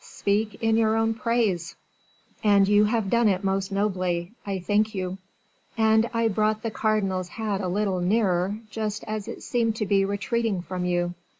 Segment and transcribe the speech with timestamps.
[0.03, 1.75] "Speak in your own praise."
[2.43, 5.19] "And you have done it most nobly; I thank you."
[5.77, 10.03] "And I brought the cardinal's hat a little nearer, just as it seemed to be
[10.03, 11.13] retreating from you."